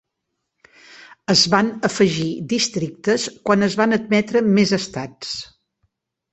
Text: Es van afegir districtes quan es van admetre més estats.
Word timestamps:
Es 1.33 1.43
van 1.55 1.69
afegir 1.91 2.31
districtes 2.55 3.29
quan 3.51 3.69
es 3.71 3.79
van 3.85 3.97
admetre 4.01 4.45
més 4.59 4.77
estats. 4.83 5.41